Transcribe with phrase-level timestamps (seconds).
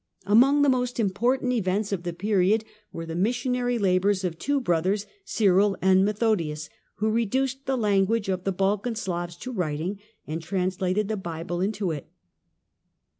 [0.25, 5.05] Among the most important events of the period were the missionary labours of two brothers,
[5.25, 11.07] Cyril and Methodius, who reduced the language of the Balkan Slavs to writing, and translated
[11.07, 12.09] the Bible into it.